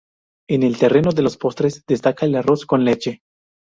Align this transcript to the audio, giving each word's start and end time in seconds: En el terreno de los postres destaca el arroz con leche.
En 0.49 0.63
el 0.63 0.79
terreno 0.79 1.11
de 1.11 1.21
los 1.21 1.37
postres 1.37 1.85
destaca 1.85 2.25
el 2.25 2.33
arroz 2.33 2.65
con 2.65 2.83
leche. 2.83 3.21